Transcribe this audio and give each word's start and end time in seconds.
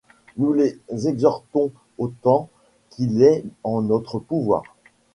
Nous 0.37 0.53
les 0.53 0.79
y 0.89 1.07
exhortons 1.07 1.71
autant 1.99 2.49
qu’il 2.89 3.21
est 3.21 3.45
en 3.63 3.83
notre 3.83 4.17
pouvoir. 4.17 4.63